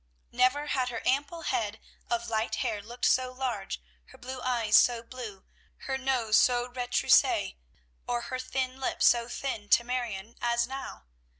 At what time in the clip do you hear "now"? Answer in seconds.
10.67-11.05